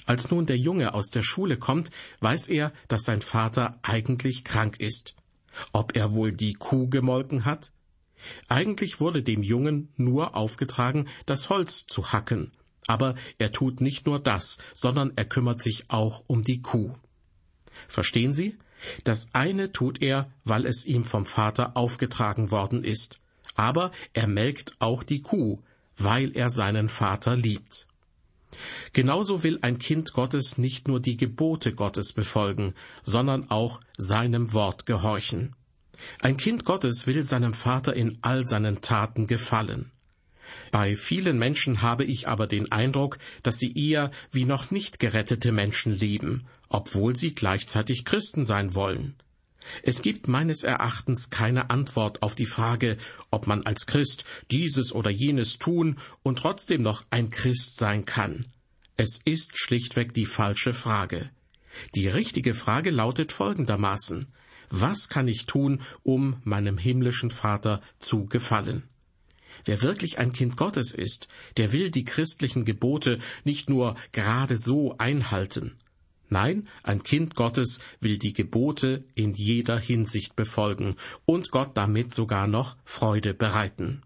Als 0.05 0.29
nun 0.29 0.45
der 0.45 0.57
Junge 0.57 0.93
aus 0.93 1.09
der 1.09 1.21
Schule 1.21 1.57
kommt, 1.57 1.89
weiß 2.19 2.49
er, 2.49 2.73
dass 2.87 3.03
sein 3.03 3.21
Vater 3.21 3.79
eigentlich 3.81 4.43
krank 4.43 4.79
ist. 4.79 5.15
Ob 5.71 5.95
er 5.95 6.11
wohl 6.11 6.31
die 6.31 6.53
Kuh 6.53 6.89
gemolken 6.89 7.45
hat? 7.45 7.71
Eigentlich 8.47 8.99
wurde 8.99 9.23
dem 9.23 9.43
Jungen 9.43 9.89
nur 9.95 10.35
aufgetragen, 10.35 11.07
das 11.25 11.49
Holz 11.49 11.85
zu 11.87 12.11
hacken, 12.11 12.51
aber 12.87 13.15
er 13.37 13.51
tut 13.51 13.81
nicht 13.81 14.05
nur 14.05 14.19
das, 14.19 14.57
sondern 14.73 15.13
er 15.15 15.25
kümmert 15.25 15.61
sich 15.61 15.85
auch 15.89 16.23
um 16.27 16.43
die 16.43 16.61
Kuh. 16.61 16.93
Verstehen 17.87 18.33
Sie? 18.33 18.57
Das 19.03 19.29
eine 19.33 19.71
tut 19.71 20.01
er, 20.01 20.31
weil 20.43 20.65
es 20.65 20.85
ihm 20.85 21.05
vom 21.05 21.25
Vater 21.25 21.75
aufgetragen 21.75 22.51
worden 22.51 22.83
ist, 22.83 23.19
aber 23.55 23.91
er 24.13 24.27
melkt 24.27 24.73
auch 24.79 25.03
die 25.03 25.21
Kuh, 25.21 25.59
weil 25.97 26.35
er 26.35 26.49
seinen 26.49 26.89
Vater 26.89 27.35
liebt. 27.35 27.87
Genauso 28.93 29.43
will 29.43 29.59
ein 29.61 29.77
Kind 29.77 30.13
Gottes 30.13 30.57
nicht 30.57 30.87
nur 30.87 30.99
die 30.99 31.17
Gebote 31.17 31.73
Gottes 31.73 32.13
befolgen, 32.13 32.73
sondern 33.03 33.51
auch 33.51 33.81
seinem 33.97 34.53
Wort 34.53 34.85
gehorchen. 34.85 35.55
Ein 36.21 36.37
Kind 36.37 36.65
Gottes 36.65 37.07
will 37.07 37.23
seinem 37.23 37.53
Vater 37.53 37.93
in 37.93 38.17
all 38.21 38.45
seinen 38.45 38.81
Taten 38.81 39.27
gefallen. 39.27 39.91
Bei 40.71 40.95
vielen 40.95 41.37
Menschen 41.37 41.81
habe 41.81 42.03
ich 42.03 42.27
aber 42.27 42.47
den 42.47 42.71
Eindruck, 42.71 43.17
dass 43.43 43.57
sie 43.57 43.73
eher 43.73 44.11
wie 44.31 44.45
noch 44.45 44.71
nicht 44.71 44.99
gerettete 44.99 45.51
Menschen 45.51 45.93
leben, 45.93 46.47
obwohl 46.69 47.15
sie 47.15 47.33
gleichzeitig 47.33 48.05
Christen 48.05 48.45
sein 48.45 48.75
wollen. 48.75 49.15
Es 49.83 50.01
gibt 50.01 50.27
meines 50.27 50.63
Erachtens 50.63 51.29
keine 51.29 51.69
Antwort 51.69 52.23
auf 52.23 52.35
die 52.35 52.45
Frage, 52.45 52.97
ob 53.29 53.45
man 53.45 53.63
als 53.63 53.85
Christ 53.85 54.23
dieses 54.51 54.93
oder 54.93 55.09
jenes 55.09 55.59
tun 55.59 55.99
und 56.23 56.39
trotzdem 56.39 56.81
noch 56.81 57.03
ein 57.09 57.29
Christ 57.29 57.77
sein 57.77 58.05
kann. 58.05 58.45
Es 58.95 59.19
ist 59.25 59.59
schlichtweg 59.59 60.13
die 60.13 60.25
falsche 60.25 60.73
Frage. 60.73 61.29
Die 61.95 62.07
richtige 62.07 62.53
Frage 62.53 62.89
lautet 62.89 63.31
folgendermaßen 63.31 64.27
Was 64.69 65.09
kann 65.09 65.27
ich 65.27 65.45
tun, 65.45 65.81
um 66.03 66.37
meinem 66.43 66.77
himmlischen 66.77 67.31
Vater 67.31 67.81
zu 67.99 68.25
gefallen? 68.25 68.83
Wer 69.65 69.81
wirklich 69.81 70.19
ein 70.19 70.31
Kind 70.31 70.57
Gottes 70.57 70.93
ist, 70.93 71.27
der 71.57 71.71
will 71.71 71.91
die 71.91 72.05
christlichen 72.05 72.65
Gebote 72.65 73.19
nicht 73.43 73.69
nur 73.69 73.95
gerade 74.11 74.57
so 74.57 74.97
einhalten. 74.97 75.77
Nein, 76.29 76.69
ein 76.83 77.01
Kind 77.01 77.35
Gottes 77.35 77.79
will 77.99 78.19
die 78.19 78.33
Gebote 78.33 79.03
in 79.15 79.33
jeder 79.33 79.79
Hinsicht 79.79 80.35
befolgen 80.35 80.95
und 81.25 81.49
Gott 81.49 81.75
damit 81.75 82.13
sogar 82.13 82.47
noch 82.47 82.77
Freude 82.85 83.33
bereiten. 83.33 84.03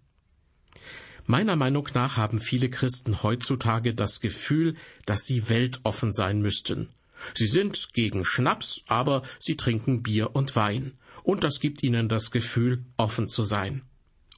Meiner 1.26 1.56
Meinung 1.56 1.88
nach 1.94 2.18
haben 2.18 2.40
viele 2.40 2.70
Christen 2.70 3.24
heutzutage 3.24 3.94
das 3.94 4.22
Gefühl, 4.22 4.76
dass 5.06 5.26
sie 5.26 5.50
weltoffen 5.50 6.12
sein 6.12 6.42
müssten. 6.42 6.90
Sie 7.34 7.48
sind 7.48 7.94
gegen 7.94 8.26
Schnaps, 8.26 8.82
aber 8.88 9.24
sie 9.40 9.58
trinken 9.58 10.04
Bier 10.04 10.36
und 10.36 10.56
Wein, 10.56 10.94
und 11.24 11.44
das 11.44 11.60
gibt 11.60 11.84
ihnen 11.84 12.10
das 12.10 12.32
Gefühl, 12.32 12.86
offen 12.98 13.28
zu 13.28 13.44
sein. 13.44 13.84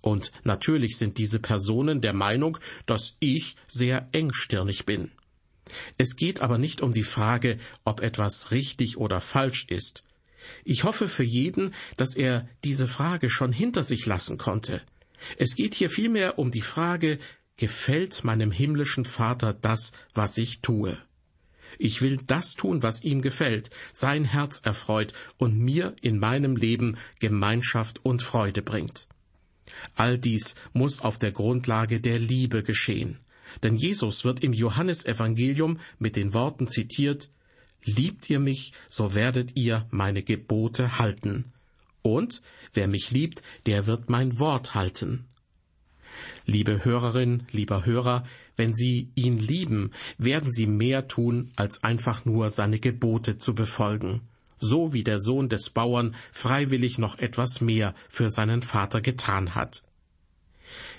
Und 0.02 0.32
natürlich 0.44 0.98
sind 0.98 1.18
diese 1.18 1.40
Personen 1.40 2.00
der 2.00 2.14
Meinung, 2.14 2.60
dass 2.86 3.16
ich 3.20 3.56
sehr 3.68 4.08
engstirnig 4.12 4.86
bin. 4.86 5.12
Es 5.98 6.16
geht 6.16 6.42
aber 6.42 6.60
nicht 6.60 6.82
um 6.82 6.92
die 6.92 7.04
Frage, 7.04 7.58
ob 7.86 8.02
etwas 8.02 8.52
richtig 8.52 8.98
oder 8.98 9.20
falsch 9.20 9.66
ist. 9.68 10.04
Ich 10.64 10.84
hoffe 10.84 11.10
für 11.10 11.24
jeden, 11.24 11.74
dass 11.98 12.16
er 12.16 12.48
diese 12.64 12.88
Frage 12.88 13.32
schon 13.32 13.52
hinter 13.52 13.84
sich 13.84 14.06
lassen 14.06 14.38
konnte. 14.38 14.84
Es 15.38 15.56
geht 15.56 15.74
hier 15.74 15.90
vielmehr 15.90 16.38
um 16.38 16.52
die 16.52 16.62
Frage, 16.62 17.18
gefällt 17.58 18.24
meinem 18.24 18.52
himmlischen 18.52 19.06
Vater 19.06 19.54
das, 19.54 19.92
was 20.14 20.38
ich 20.38 20.62
tue? 20.62 20.98
Ich 21.78 22.02
will 22.02 22.20
das 22.26 22.56
tun, 22.56 22.84
was 22.84 23.04
ihm 23.04 23.22
gefällt, 23.22 23.70
sein 23.92 24.26
Herz 24.26 24.60
erfreut 24.64 25.14
und 25.38 25.58
mir 25.58 25.96
in 26.02 26.20
meinem 26.20 26.56
Leben 26.56 26.98
Gemeinschaft 27.20 28.04
und 28.04 28.22
Freude 28.22 28.62
bringt. 28.62 29.08
All 29.96 30.18
dies 30.18 30.56
muss 30.74 31.00
auf 31.00 31.20
der 31.20 31.32
Grundlage 31.32 32.00
der 32.00 32.20
Liebe 32.20 32.64
geschehen. 32.64 33.20
Denn 33.64 33.76
Jesus 33.76 34.26
wird 34.26 34.44
im 34.44 34.54
Johannesevangelium 34.54 35.80
mit 36.00 36.16
den 36.16 36.34
Worten 36.34 36.68
zitiert, 36.68 37.30
Liebt 37.88 38.28
ihr 38.32 38.40
mich, 38.40 38.74
so 38.90 39.14
werdet 39.14 39.56
ihr 39.56 39.86
meine 39.92 40.24
Gebote 40.24 40.98
halten. 40.98 41.54
Und 42.02 42.42
wer 42.74 42.88
mich 42.88 43.12
liebt, 43.12 43.44
der 43.68 43.86
wird 43.86 44.10
mein 44.10 44.40
Wort 44.40 44.74
halten. 44.74 45.26
Liebe 46.48 46.84
Hörerin, 46.84 47.44
lieber 47.52 47.86
Hörer, 47.86 48.26
wenn 48.56 48.74
Sie 48.74 49.12
ihn 49.16 49.38
lieben, 49.38 49.92
werden 50.18 50.52
Sie 50.52 50.68
mehr 50.68 51.08
tun, 51.08 51.52
als 51.56 51.84
einfach 51.84 52.26
nur 52.26 52.52
seine 52.52 52.80
Gebote 52.80 53.38
zu 53.38 53.56
befolgen, 53.56 54.22
so 54.60 54.94
wie 54.94 55.04
der 55.04 55.20
Sohn 55.20 55.50
des 55.50 55.70
Bauern 55.70 56.16
freiwillig 56.32 56.98
noch 56.98 57.20
etwas 57.20 57.62
mehr 57.62 57.94
für 58.10 58.30
seinen 58.30 58.62
Vater 58.62 59.02
getan 59.02 59.56
hat. 59.56 59.84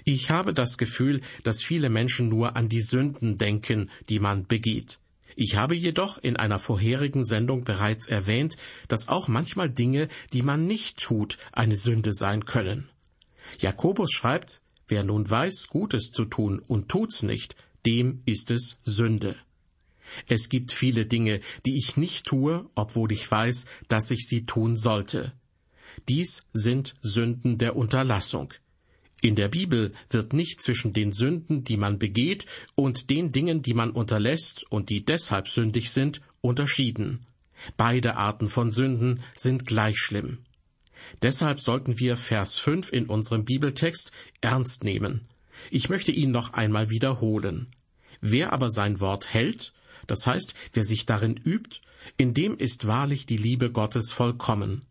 Ich 0.05 0.31
habe 0.31 0.55
das 0.55 0.79
Gefühl, 0.79 1.21
dass 1.43 1.63
viele 1.63 1.89
Menschen 1.91 2.29
nur 2.29 2.57
an 2.57 2.69
die 2.69 2.83
Sünden 2.83 3.37
denken, 3.37 3.91
die 4.09 4.21
man 4.21 4.47
begeht. 4.47 5.01
Ich 5.35 5.57
habe 5.57 5.75
jedoch 5.75 6.19
in 6.19 6.37
einer 6.37 6.59
vorherigen 6.59 7.25
Sendung 7.25 7.65
bereits 7.65 8.07
erwähnt, 8.07 8.57
dass 8.89 9.09
auch 9.09 9.29
manchmal 9.29 9.69
Dinge, 9.69 10.09
die 10.33 10.43
man 10.43 10.67
nicht 10.67 10.99
tut, 10.99 11.37
eine 11.53 11.77
Sünde 11.77 12.15
sein 12.15 12.47
können. 12.47 12.89
Jakobus 13.59 14.13
schreibt, 14.13 14.61
wer 14.89 15.05
nun 15.05 15.29
weiß, 15.29 15.69
Gutes 15.69 16.11
zu 16.11 16.25
tun 16.25 16.59
und 16.59 16.89
tut's 16.89 17.23
nicht, 17.23 17.57
dem 17.85 18.23
ist 18.27 18.51
es 18.51 18.79
Sünde. 18.85 19.37
Es 20.27 20.49
gibt 20.49 20.73
viele 20.73 21.07
Dinge, 21.07 21.41
die 21.65 21.77
ich 21.77 21.97
nicht 21.97 22.27
tue, 22.27 22.69
obwohl 22.75 23.13
ich 23.13 23.29
weiß, 23.31 23.67
dass 23.89 24.11
ich 24.11 24.27
sie 24.27 24.47
tun 24.47 24.77
sollte. 24.77 25.33
Dies 26.09 26.43
sind 26.53 26.95
Sünden 27.01 27.59
der 27.59 27.77
Unterlassung. 27.77 28.53
In 29.23 29.35
der 29.35 29.49
Bibel 29.49 29.93
wird 30.11 30.33
nicht 30.33 30.63
zwischen 30.63 30.93
den 30.93 31.13
Sünden, 31.13 31.65
die 31.65 31.77
man 31.77 31.99
begeht, 31.99 32.47
und 32.75 33.11
den 33.11 33.33
Dingen, 33.33 33.63
die 33.63 33.75
man 33.75 33.91
unterlässt 33.91 34.71
und 34.71 34.91
die 34.91 35.05
deshalb 35.05 35.49
sündig 35.49 35.91
sind, 35.91 36.21
unterschieden. 36.43 37.21
Beide 37.77 38.17
Arten 38.17 38.49
von 38.49 38.71
Sünden 38.71 39.25
sind 39.35 39.67
gleich 39.67 39.99
schlimm. 39.99 40.39
Deshalb 41.23 41.61
sollten 41.61 41.99
wir 41.99 42.17
Vers 42.17 42.59
5 42.59 42.93
in 42.93 43.07
unserem 43.07 43.45
Bibeltext 43.45 44.11
ernst 44.41 44.85
nehmen. 44.85 45.29
Ich 45.71 45.89
möchte 45.89 46.13
ihn 46.13 46.31
noch 46.31 46.53
einmal 46.53 46.91
wiederholen. 46.91 47.69
Wer 48.21 48.53
aber 48.53 48.71
sein 48.71 49.01
Wort 49.01 49.33
hält, 49.33 49.73
das 50.07 50.27
heißt, 50.27 50.55
wer 50.73 50.85
sich 50.85 51.07
darin 51.07 51.37
übt, 51.37 51.81
in 52.17 52.35
dem 52.35 52.57
ist 52.57 52.87
wahrlich 52.87 53.27
die 53.27 53.37
Liebe 53.37 53.71
Gottes 53.71 54.13
vollkommen. 54.13 54.87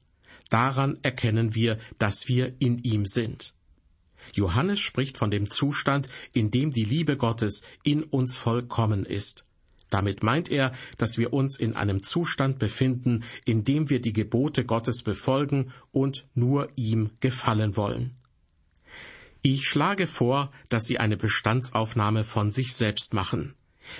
Daran 0.50 0.98
erkennen 1.02 1.56
wir, 1.56 1.78
dass 1.98 2.28
wir 2.28 2.54
in 2.60 2.80
ihm 2.80 3.06
sind. 3.06 3.54
Johannes 4.34 4.80
spricht 4.80 5.18
von 5.18 5.32
dem 5.32 5.50
Zustand, 5.50 6.10
in 6.34 6.52
dem 6.52 6.72
die 6.72 6.84
Liebe 6.84 7.18
Gottes 7.18 7.62
in 7.84 8.04
uns 8.04 8.38
vollkommen 8.38 9.06
ist. 9.06 9.45
Damit 9.90 10.24
meint 10.24 10.50
er, 10.50 10.72
dass 10.98 11.18
wir 11.18 11.34
uns 11.34 11.60
in 11.60 11.76
einem 11.76 12.02
Zustand 12.02 12.60
befinden, 12.60 13.24
in 13.46 13.64
dem 13.64 13.90
wir 13.90 14.02
die 14.02 14.14
Gebote 14.14 14.66
Gottes 14.66 15.04
befolgen 15.04 15.72
und 15.92 16.26
nur 16.34 16.70
ihm 16.76 17.12
gefallen 17.20 17.78
wollen. 17.78 18.16
Ich 19.42 19.68
schlage 19.68 20.08
vor, 20.08 20.52
dass 20.70 20.86
Sie 20.86 20.98
eine 20.98 21.18
Bestandsaufnahme 21.18 22.24
von 22.24 22.50
sich 22.50 22.74
selbst 22.74 23.14
machen. 23.14 23.54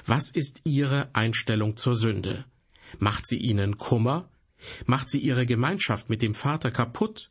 Was 0.06 0.32
ist 0.32 0.62
Ihre 0.64 1.10
Einstellung 1.14 1.78
zur 1.78 1.96
Sünde? 1.96 2.46
Macht 2.98 3.28
sie 3.28 3.38
Ihnen 3.38 3.78
Kummer? 3.78 4.28
Macht 4.86 5.10
sie 5.10 5.20
Ihre 5.20 5.46
Gemeinschaft 5.46 6.10
mit 6.10 6.22
dem 6.22 6.34
Vater 6.34 6.72
kaputt? 6.72 7.30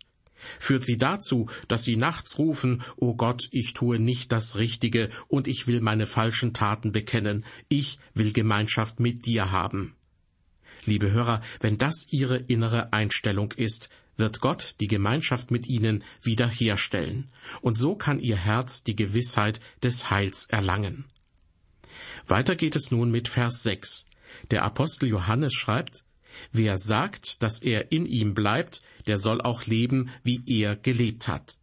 Führt 0.58 0.84
sie 0.84 0.98
dazu, 0.98 1.48
dass 1.68 1.84
sie 1.84 1.96
nachts 1.96 2.38
rufen, 2.38 2.82
O 2.96 3.14
Gott, 3.14 3.48
ich 3.50 3.74
tue 3.74 3.98
nicht 3.98 4.32
das 4.32 4.56
Richtige 4.56 5.10
und 5.28 5.48
ich 5.48 5.66
will 5.66 5.80
meine 5.80 6.06
falschen 6.06 6.52
Taten 6.52 6.92
bekennen, 6.92 7.44
ich 7.68 7.98
will 8.14 8.32
Gemeinschaft 8.32 9.00
mit 9.00 9.26
dir 9.26 9.50
haben. 9.50 9.94
Liebe 10.84 11.10
Hörer, 11.10 11.40
wenn 11.60 11.78
das 11.78 12.06
Ihre 12.10 12.36
innere 12.36 12.92
Einstellung 12.92 13.52
ist, 13.52 13.88
wird 14.16 14.40
Gott 14.40 14.76
die 14.80 14.86
Gemeinschaft 14.86 15.50
mit 15.50 15.66
Ihnen 15.66 16.04
wiederherstellen, 16.22 17.30
und 17.62 17.78
so 17.78 17.96
kann 17.96 18.20
Ihr 18.20 18.36
Herz 18.36 18.84
die 18.84 18.96
Gewissheit 18.96 19.60
des 19.82 20.10
Heils 20.10 20.46
erlangen. 20.46 21.06
Weiter 22.26 22.56
geht 22.56 22.76
es 22.76 22.90
nun 22.90 23.10
mit 23.10 23.28
Vers 23.28 23.62
6. 23.62 24.06
Der 24.50 24.62
Apostel 24.62 25.08
Johannes 25.08 25.54
schreibt, 25.54 26.04
Wer 26.52 26.78
sagt, 26.78 27.42
dass 27.42 27.62
er 27.62 27.92
in 27.92 28.06
ihm 28.06 28.34
bleibt, 28.34 28.82
der 29.06 29.18
soll 29.18 29.40
auch 29.40 29.66
leben, 29.66 30.10
wie 30.22 30.42
er 30.46 30.76
gelebt 30.76 31.28
hat. 31.28 31.58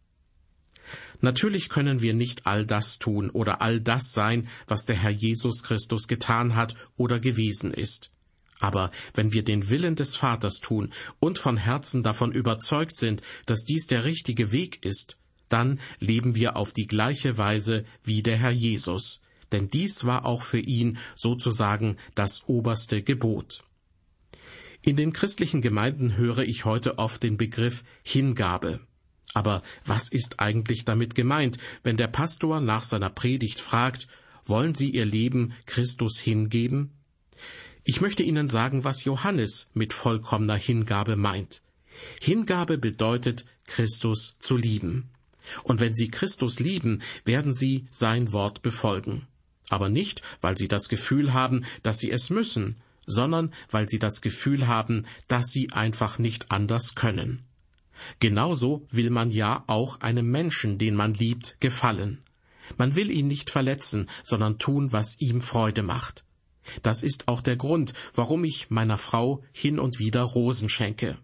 Natürlich 1.20 1.68
können 1.68 2.00
wir 2.00 2.14
nicht 2.14 2.46
all 2.46 2.66
das 2.66 2.98
tun 2.98 3.30
oder 3.30 3.62
all 3.62 3.80
das 3.80 4.12
sein, 4.12 4.48
was 4.66 4.86
der 4.86 4.96
Herr 4.96 5.10
Jesus 5.10 5.62
Christus 5.62 6.08
getan 6.08 6.56
hat 6.56 6.74
oder 6.96 7.20
gewesen 7.20 7.72
ist. 7.72 8.10
Aber 8.58 8.90
wenn 9.14 9.32
wir 9.32 9.44
den 9.44 9.70
Willen 9.70 9.96
des 9.96 10.16
Vaters 10.16 10.60
tun 10.60 10.92
und 11.20 11.38
von 11.38 11.56
Herzen 11.56 12.02
davon 12.02 12.32
überzeugt 12.32 12.96
sind, 12.96 13.22
dass 13.46 13.64
dies 13.64 13.86
der 13.86 14.04
richtige 14.04 14.52
Weg 14.52 14.84
ist, 14.84 15.16
dann 15.48 15.80
leben 16.00 16.34
wir 16.34 16.56
auf 16.56 16.72
die 16.72 16.86
gleiche 16.86 17.38
Weise 17.38 17.84
wie 18.02 18.22
der 18.22 18.38
Herr 18.38 18.52
Jesus, 18.52 19.20
denn 19.52 19.68
dies 19.68 20.04
war 20.04 20.24
auch 20.24 20.42
für 20.42 20.60
ihn 20.60 20.98
sozusagen 21.14 21.98
das 22.14 22.48
oberste 22.48 23.02
Gebot. 23.02 23.62
In 24.84 24.96
den 24.96 25.12
christlichen 25.12 25.60
Gemeinden 25.60 26.16
höre 26.16 26.40
ich 26.40 26.64
heute 26.64 26.98
oft 26.98 27.22
den 27.22 27.36
Begriff 27.36 27.84
Hingabe. 28.02 28.80
Aber 29.32 29.62
was 29.84 30.08
ist 30.08 30.40
eigentlich 30.40 30.84
damit 30.84 31.14
gemeint, 31.14 31.56
wenn 31.84 31.96
der 31.96 32.08
Pastor 32.08 32.60
nach 32.60 32.82
seiner 32.82 33.08
Predigt 33.08 33.60
fragt, 33.60 34.08
wollen 34.44 34.74
Sie 34.74 34.90
Ihr 34.90 35.04
Leben 35.06 35.54
Christus 35.66 36.18
hingeben? 36.18 36.90
Ich 37.84 38.00
möchte 38.00 38.24
Ihnen 38.24 38.48
sagen, 38.48 38.82
was 38.82 39.04
Johannes 39.04 39.70
mit 39.72 39.92
vollkommener 39.92 40.56
Hingabe 40.56 41.14
meint. 41.14 41.62
Hingabe 42.20 42.76
bedeutet, 42.76 43.44
Christus 43.66 44.36
zu 44.40 44.56
lieben. 44.56 45.10
Und 45.62 45.80
wenn 45.80 45.94
Sie 45.94 46.08
Christus 46.08 46.58
lieben, 46.58 47.02
werden 47.24 47.54
Sie 47.54 47.86
sein 47.92 48.32
Wort 48.32 48.62
befolgen. 48.62 49.28
Aber 49.68 49.88
nicht, 49.88 50.22
weil 50.40 50.58
Sie 50.58 50.68
das 50.68 50.88
Gefühl 50.88 51.32
haben, 51.32 51.64
dass 51.82 51.98
Sie 51.98 52.10
es 52.10 52.30
müssen, 52.30 52.81
sondern 53.06 53.52
weil 53.70 53.88
sie 53.88 53.98
das 53.98 54.20
Gefühl 54.20 54.66
haben, 54.66 55.06
dass 55.28 55.46
sie 55.46 55.72
einfach 55.72 56.18
nicht 56.18 56.50
anders 56.50 56.94
können. 56.94 57.44
Genauso 58.20 58.86
will 58.90 59.10
man 59.10 59.30
ja 59.30 59.64
auch 59.66 60.00
einem 60.00 60.30
Menschen, 60.30 60.78
den 60.78 60.94
man 60.94 61.14
liebt, 61.14 61.60
gefallen. 61.60 62.22
Man 62.78 62.94
will 62.94 63.10
ihn 63.10 63.28
nicht 63.28 63.50
verletzen, 63.50 64.08
sondern 64.22 64.58
tun, 64.58 64.92
was 64.92 65.20
ihm 65.20 65.40
Freude 65.40 65.82
macht. 65.82 66.24
Das 66.82 67.02
ist 67.02 67.28
auch 67.28 67.40
der 67.40 67.56
Grund, 67.56 67.92
warum 68.14 68.44
ich 68.44 68.70
meiner 68.70 68.98
Frau 68.98 69.42
hin 69.52 69.78
und 69.78 69.98
wieder 69.98 70.22
Rosen 70.22 70.68
schenke. 70.68 71.18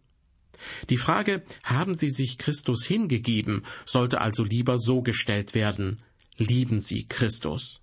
Die 0.91 0.97
Frage, 0.97 1.45
haben 1.63 1.95
Sie 1.95 2.11
sich 2.11 2.37
Christus 2.37 2.85
hingegeben, 2.85 3.65
sollte 3.85 4.21
also 4.21 4.43
lieber 4.43 4.79
so 4.79 5.03
gestellt 5.03 5.55
werden. 5.55 6.03
Lieben 6.37 6.81
Sie 6.81 7.07
Christus. 7.07 7.81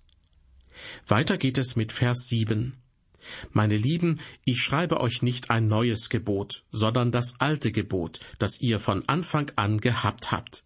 Weiter 1.06 1.38
geht 1.38 1.56
es 1.56 1.76
mit 1.76 1.92
Vers 1.92 2.26
7. 2.28 2.76
Meine 3.52 3.76
Lieben, 3.76 4.20
ich 4.44 4.60
schreibe 4.60 5.00
euch 5.00 5.22
nicht 5.22 5.50
ein 5.50 5.66
neues 5.66 6.08
Gebot, 6.08 6.64
sondern 6.70 7.12
das 7.12 7.40
alte 7.40 7.72
Gebot, 7.72 8.20
das 8.38 8.60
ihr 8.60 8.78
von 8.78 9.08
Anfang 9.08 9.50
an 9.56 9.80
gehabt 9.80 10.30
habt. 10.32 10.64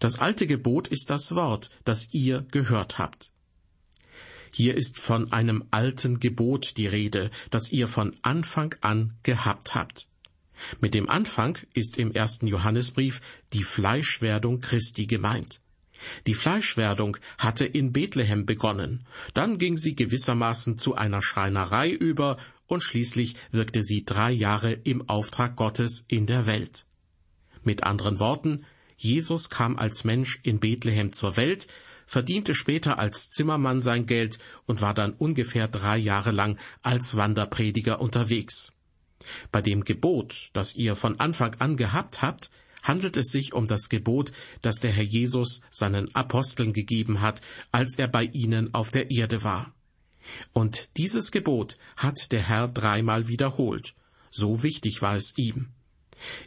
Das 0.00 0.18
alte 0.18 0.46
Gebot 0.46 0.88
ist 0.88 1.10
das 1.10 1.34
Wort, 1.34 1.70
das 1.84 2.08
ihr 2.12 2.46
gehört 2.50 2.98
habt. 2.98 3.32
Hier 4.54 4.76
ist 4.76 5.00
von 5.00 5.32
einem 5.32 5.64
alten 5.70 6.20
Gebot 6.20 6.76
die 6.76 6.86
Rede, 6.86 7.30
das 7.50 7.72
ihr 7.72 7.88
von 7.88 8.14
Anfang 8.20 8.74
an 8.82 9.14
gehabt 9.22 9.74
habt. 9.74 10.06
Mit 10.80 10.94
dem 10.94 11.08
Anfang 11.08 11.58
ist 11.72 11.96
im 11.96 12.12
ersten 12.12 12.46
Johannesbrief 12.46 13.22
die 13.54 13.64
Fleischwerdung 13.64 14.60
Christi 14.60 15.06
gemeint. 15.06 15.61
Die 16.26 16.34
Fleischwerdung 16.34 17.16
hatte 17.38 17.64
in 17.64 17.92
Bethlehem 17.92 18.46
begonnen, 18.46 19.06
dann 19.34 19.58
ging 19.58 19.76
sie 19.78 19.94
gewissermaßen 19.94 20.78
zu 20.78 20.94
einer 20.94 21.22
Schreinerei 21.22 21.90
über 21.90 22.36
und 22.66 22.82
schließlich 22.82 23.36
wirkte 23.50 23.82
sie 23.82 24.04
drei 24.04 24.30
Jahre 24.30 24.72
im 24.72 25.08
Auftrag 25.08 25.56
Gottes 25.56 26.04
in 26.08 26.26
der 26.26 26.46
Welt. 26.46 26.86
Mit 27.62 27.84
anderen 27.84 28.18
Worten, 28.18 28.64
Jesus 28.96 29.50
kam 29.50 29.76
als 29.76 30.04
Mensch 30.04 30.40
in 30.42 30.60
Bethlehem 30.60 31.12
zur 31.12 31.36
Welt, 31.36 31.66
verdiente 32.06 32.54
später 32.54 32.98
als 32.98 33.30
Zimmermann 33.30 33.82
sein 33.82 34.06
Geld 34.06 34.38
und 34.66 34.80
war 34.80 34.94
dann 34.94 35.12
ungefähr 35.12 35.68
drei 35.68 35.96
Jahre 35.98 36.30
lang 36.30 36.58
als 36.82 37.16
Wanderprediger 37.16 38.00
unterwegs. 38.00 38.72
Bei 39.50 39.62
dem 39.62 39.84
Gebot, 39.84 40.50
das 40.52 40.74
ihr 40.74 40.96
von 40.96 41.20
Anfang 41.20 41.54
an 41.56 41.76
gehabt 41.76 42.22
habt, 42.22 42.50
handelt 42.82 43.16
es 43.16 43.28
sich 43.28 43.54
um 43.54 43.66
das 43.66 43.88
Gebot, 43.88 44.32
das 44.60 44.76
der 44.76 44.92
Herr 44.92 45.04
Jesus 45.04 45.60
seinen 45.70 46.14
Aposteln 46.14 46.72
gegeben 46.72 47.20
hat, 47.20 47.40
als 47.70 47.98
er 47.98 48.08
bei 48.08 48.24
ihnen 48.24 48.74
auf 48.74 48.90
der 48.90 49.10
Erde 49.10 49.44
war. 49.44 49.72
Und 50.52 50.88
dieses 50.96 51.30
Gebot 51.30 51.78
hat 51.96 52.32
der 52.32 52.48
Herr 52.48 52.68
dreimal 52.68 53.28
wiederholt. 53.28 53.94
So 54.30 54.62
wichtig 54.62 55.02
war 55.02 55.16
es 55.16 55.36
ihm. 55.36 55.68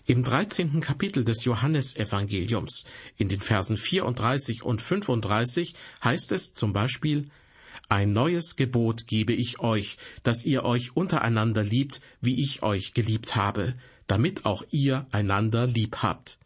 Im 0.05 0.23
dreizehnten 0.23 0.79
Kapitel 0.79 1.25
des 1.25 1.43
Johannesevangeliums, 1.43 2.85
in 3.17 3.27
den 3.27 3.41
Versen 3.41 3.77
34 3.77 4.63
und 4.63 4.81
35, 4.81 5.73
heißt 6.03 6.31
es 6.31 6.53
zum 6.53 6.71
Beispiel, 6.71 7.29
Ein 7.87 8.13
neues 8.13 8.55
Gebot 8.55 9.07
gebe 9.07 9.33
ich 9.33 9.59
euch, 9.59 9.97
dass 10.23 10.43
ihr 10.43 10.63
euch 10.63 10.95
untereinander 10.95 11.63
liebt, 11.63 12.01
wie 12.19 12.41
ich 12.41 12.63
euch 12.63 12.93
geliebt 12.93 13.35
habe, 13.35 13.75
damit 14.07 14.45
auch 14.45 14.63
ihr 14.71 15.05
einander 15.11 15.67
lieb 15.67 15.97
habt. 15.97 16.39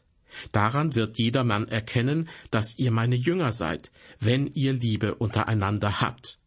Daran 0.52 0.96
wird 0.96 1.18
jedermann 1.18 1.68
erkennen, 1.68 2.30
dass 2.52 2.78
ihr 2.78 2.92
meine 2.92 3.16
Jünger 3.16 3.52
seid, 3.52 3.92
wenn 4.20 4.48
ihr 4.48 4.74
Liebe 4.74 5.16
untereinander 5.16 6.02
habt. 6.02 6.40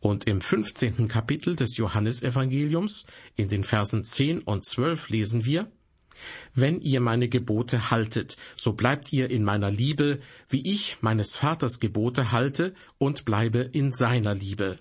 Und 0.00 0.26
im 0.26 0.40
15. 0.40 1.08
Kapitel 1.08 1.56
des 1.56 1.76
Johannesevangeliums, 1.76 3.06
in 3.36 3.48
den 3.48 3.64
Versen 3.64 4.04
10 4.04 4.40
und 4.40 4.64
12 4.64 5.08
lesen 5.08 5.44
wir, 5.44 5.70
Wenn 6.54 6.80
ihr 6.80 7.00
meine 7.00 7.28
Gebote 7.28 7.90
haltet, 7.90 8.36
so 8.56 8.72
bleibt 8.72 9.12
ihr 9.12 9.30
in 9.30 9.44
meiner 9.44 9.70
Liebe, 9.70 10.20
wie 10.48 10.66
ich 10.70 10.98
meines 11.00 11.36
Vaters 11.36 11.80
Gebote 11.80 12.32
halte 12.32 12.74
und 12.98 13.24
bleibe 13.24 13.60
in 13.60 13.92
seiner 13.92 14.34
Liebe. 14.34 14.78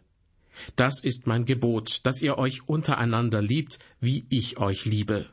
Das 0.75 1.03
ist 1.03 1.27
mein 1.27 1.45
Gebot, 1.45 2.01
dass 2.03 2.21
ihr 2.21 2.37
euch 2.37 2.67
untereinander 2.67 3.41
liebt, 3.41 3.79
wie 3.99 4.25
ich 4.29 4.59
euch 4.59 4.85
liebe. 4.85 5.29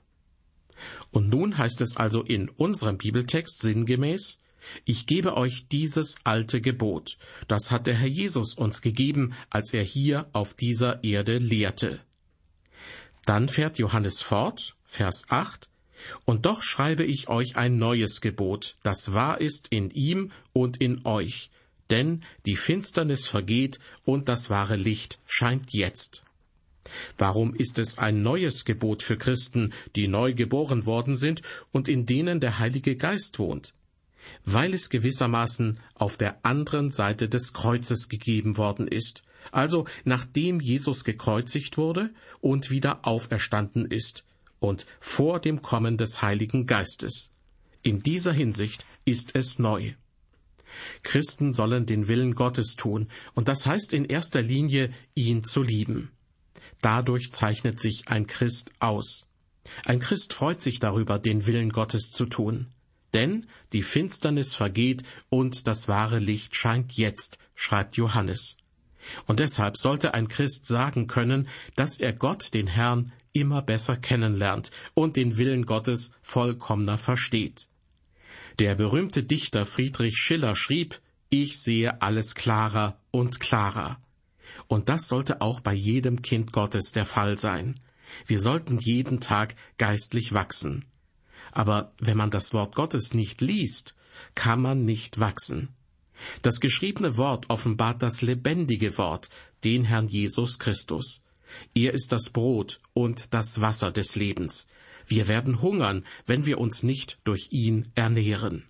Und 1.10 1.28
nun 1.28 1.58
heißt 1.58 1.80
es 1.80 1.96
also 1.96 2.22
in 2.22 2.48
unserem 2.48 2.98
Bibeltext 2.98 3.60
sinngemäß, 3.60 4.38
ich 4.84 5.06
gebe 5.06 5.36
euch 5.36 5.68
dieses 5.68 6.16
alte 6.24 6.60
Gebot, 6.60 7.16
das 7.46 7.70
hat 7.70 7.86
der 7.86 7.94
Herr 7.94 8.08
Jesus 8.08 8.54
uns 8.54 8.82
gegeben, 8.82 9.34
als 9.50 9.72
er 9.72 9.82
hier 9.82 10.28
auf 10.32 10.54
dieser 10.54 11.02
Erde 11.04 11.38
lehrte. 11.38 12.00
Dann 13.24 13.48
fährt 13.48 13.78
Johannes 13.78 14.20
fort, 14.20 14.76
Vers 14.84 15.24
8, 15.28 15.68
und 16.24 16.46
doch 16.46 16.62
schreibe 16.62 17.04
ich 17.04 17.28
euch 17.28 17.56
ein 17.56 17.76
neues 17.76 18.20
Gebot, 18.20 18.76
das 18.82 19.12
wahr 19.12 19.40
ist 19.40 19.68
in 19.70 19.90
ihm 19.90 20.32
und 20.52 20.78
in 20.78 21.04
euch, 21.04 21.50
denn 21.90 22.20
die 22.46 22.56
Finsternis 22.56 23.26
vergeht 23.26 23.78
und 24.04 24.28
das 24.28 24.50
wahre 24.50 24.76
Licht 24.76 25.18
scheint 25.26 25.72
jetzt. 25.72 26.22
Warum 27.16 27.54
ist 27.54 27.78
es 27.78 27.98
ein 27.98 28.22
neues 28.22 28.64
Gebot 28.64 29.02
für 29.02 29.18
Christen, 29.18 29.72
die 29.96 30.08
neu 30.08 30.32
geboren 30.34 30.86
worden 30.86 31.16
sind 31.16 31.42
und 31.70 31.88
in 31.88 32.06
denen 32.06 32.40
der 32.40 32.58
Heilige 32.58 32.96
Geist 32.96 33.38
wohnt? 33.38 33.74
Weil 34.44 34.74
es 34.74 34.90
gewissermaßen 34.90 35.80
auf 35.94 36.18
der 36.18 36.44
anderen 36.44 36.90
Seite 36.90 37.28
des 37.28 37.52
Kreuzes 37.52 38.08
gegeben 38.08 38.56
worden 38.56 38.88
ist, 38.88 39.22
also 39.52 39.86
nachdem 40.04 40.60
Jesus 40.60 41.04
gekreuzigt 41.04 41.78
wurde 41.78 42.10
und 42.40 42.70
wieder 42.70 43.06
auferstanden 43.06 43.86
ist, 43.86 44.24
und 44.60 44.86
vor 45.00 45.40
dem 45.40 45.62
Kommen 45.62 45.96
des 45.96 46.22
Heiligen 46.22 46.66
Geistes. 46.66 47.30
In 47.82 48.02
dieser 48.02 48.32
Hinsicht 48.32 48.84
ist 49.04 49.34
es 49.34 49.58
neu. 49.58 49.94
Christen 51.02 51.52
sollen 51.52 51.86
den 51.86 52.08
Willen 52.08 52.34
Gottes 52.34 52.76
tun, 52.76 53.08
und 53.34 53.48
das 53.48 53.66
heißt 53.66 53.92
in 53.92 54.04
erster 54.04 54.42
Linie, 54.42 54.90
ihn 55.14 55.44
zu 55.44 55.62
lieben. 55.62 56.10
Dadurch 56.80 57.32
zeichnet 57.32 57.80
sich 57.80 58.08
ein 58.08 58.26
Christ 58.26 58.70
aus. 58.78 59.26
Ein 59.84 60.00
Christ 60.00 60.34
freut 60.34 60.60
sich 60.60 60.80
darüber, 60.80 61.18
den 61.18 61.46
Willen 61.46 61.70
Gottes 61.70 62.10
zu 62.10 62.26
tun. 62.26 62.68
Denn 63.14 63.46
die 63.72 63.82
Finsternis 63.82 64.54
vergeht 64.54 65.02
und 65.30 65.66
das 65.66 65.88
wahre 65.88 66.18
Licht 66.18 66.54
scheint 66.54 66.92
jetzt, 66.92 67.38
schreibt 67.54 67.96
Johannes. 67.96 68.58
Und 69.26 69.40
deshalb 69.40 69.78
sollte 69.78 70.14
ein 70.14 70.28
Christ 70.28 70.66
sagen 70.66 71.06
können, 71.06 71.48
dass 71.76 71.98
er 71.98 72.12
Gott, 72.12 72.52
den 72.52 72.66
Herrn, 72.66 73.12
immer 73.40 73.62
besser 73.62 73.96
kennenlernt 73.96 74.70
und 74.94 75.16
den 75.16 75.36
Willen 75.38 75.66
Gottes 75.66 76.12
vollkommener 76.22 76.98
versteht. 76.98 77.68
Der 78.58 78.74
berühmte 78.74 79.22
Dichter 79.22 79.66
Friedrich 79.66 80.16
Schiller 80.16 80.56
schrieb, 80.56 81.00
ich 81.30 81.60
sehe 81.60 82.02
alles 82.02 82.34
klarer 82.34 82.98
und 83.10 83.38
klarer. 83.40 84.00
Und 84.66 84.88
das 84.88 85.08
sollte 85.08 85.40
auch 85.40 85.60
bei 85.60 85.74
jedem 85.74 86.22
Kind 86.22 86.52
Gottes 86.52 86.92
der 86.92 87.06
Fall 87.06 87.38
sein. 87.38 87.78
Wir 88.26 88.40
sollten 88.40 88.78
jeden 88.78 89.20
Tag 89.20 89.54
geistlich 89.76 90.32
wachsen. 90.32 90.86
Aber 91.52 91.92
wenn 91.98 92.16
man 92.16 92.30
das 92.30 92.54
Wort 92.54 92.74
Gottes 92.74 93.14
nicht 93.14 93.40
liest, 93.40 93.94
kann 94.34 94.60
man 94.60 94.84
nicht 94.84 95.20
wachsen. 95.20 95.68
Das 96.42 96.60
geschriebene 96.60 97.16
Wort 97.16 97.48
offenbart 97.48 98.02
das 98.02 98.22
lebendige 98.22 98.98
Wort, 98.98 99.28
den 99.64 99.84
Herrn 99.84 100.08
Jesus 100.08 100.58
Christus. 100.58 101.22
Er 101.74 101.94
ist 101.94 102.12
das 102.12 102.30
Brot 102.30 102.80
und 102.94 103.34
das 103.34 103.60
Wasser 103.60 103.90
des 103.90 104.16
Lebens. 104.16 104.66
Wir 105.06 105.28
werden 105.28 105.62
hungern, 105.62 106.04
wenn 106.26 106.46
wir 106.46 106.58
uns 106.58 106.82
nicht 106.82 107.18
durch 107.24 107.48
ihn 107.50 107.90
ernähren. 107.94 108.64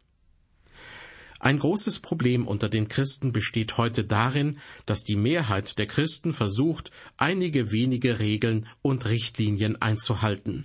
Ein 1.40 1.58
großes 1.60 2.00
Problem 2.00 2.48
unter 2.48 2.68
den 2.68 2.88
Christen 2.88 3.32
besteht 3.32 3.76
heute 3.76 4.04
darin, 4.04 4.58
dass 4.86 5.04
die 5.04 5.16
Mehrheit 5.16 5.78
der 5.78 5.86
Christen 5.86 6.32
versucht, 6.32 6.90
einige 7.16 7.70
wenige 7.70 8.18
Regeln 8.18 8.66
und 8.82 9.06
Richtlinien 9.06 9.80
einzuhalten. 9.80 10.64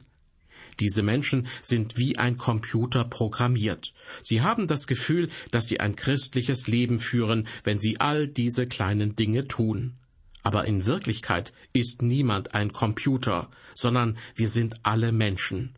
Diese 0.80 1.04
Menschen 1.04 1.48
sind 1.62 1.98
wie 2.00 2.18
ein 2.18 2.38
Computer 2.38 3.04
programmiert. 3.04 3.94
Sie 4.24 4.42
haben 4.42 4.66
das 4.68 4.88
Gefühl, 4.88 5.30
dass 5.52 5.68
sie 5.68 5.80
ein 5.80 5.96
christliches 5.96 6.66
Leben 6.66 7.00
führen, 7.00 7.48
wenn 7.64 7.78
sie 7.78 8.00
all 8.00 8.28
diese 8.28 8.66
kleinen 8.66 9.16
Dinge 9.16 9.48
tun. 9.48 10.00
Aber 10.44 10.66
in 10.66 10.86
Wirklichkeit 10.86 11.54
ist 11.72 12.02
niemand 12.02 12.54
ein 12.54 12.74
Computer, 12.74 13.50
sondern 13.74 14.20
wir 14.36 14.50
sind 14.50 14.76
alle 14.84 15.12
Menschen. 15.12 15.76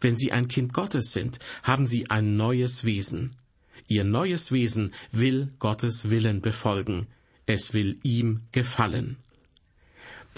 Wenn 0.00 0.16
Sie 0.16 0.32
ein 0.32 0.48
Kind 0.48 0.72
Gottes 0.72 1.12
sind, 1.12 1.38
haben 1.62 1.86
Sie 1.86 2.10
ein 2.10 2.36
neues 2.36 2.84
Wesen. 2.84 3.36
Ihr 3.88 4.04
neues 4.04 4.52
Wesen 4.52 4.94
will 5.10 5.52
Gottes 5.58 6.10
Willen 6.10 6.40
befolgen. 6.40 7.08
Es 7.46 7.74
will 7.74 7.98
ihm 8.02 8.42
gefallen. 8.52 9.16